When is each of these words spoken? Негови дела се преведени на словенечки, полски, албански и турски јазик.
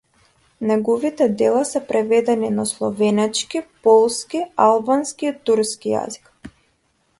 Негови 0.69 1.11
дела 1.41 1.61
се 1.71 1.81
преведени 1.91 2.49
на 2.55 2.65
словенечки, 2.71 3.61
полски, 3.83 4.43
албански 4.69 5.31
и 5.33 5.37
турски 5.51 5.97
јазик. 5.97 6.35